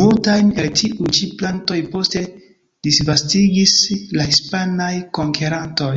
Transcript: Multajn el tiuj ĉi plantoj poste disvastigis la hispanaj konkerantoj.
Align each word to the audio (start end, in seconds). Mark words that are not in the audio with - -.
Multajn 0.00 0.50
el 0.64 0.68
tiuj 0.80 1.08
ĉi 1.18 1.28
plantoj 1.40 1.78
poste 1.94 2.22
disvastigis 2.90 3.74
la 4.20 4.28
hispanaj 4.32 4.92
konkerantoj. 5.20 5.96